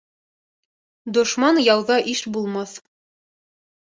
Дошман 1.17 1.59
яуҙа 1.65 1.97
иш 2.13 2.23
булмаҫ. 2.39 2.73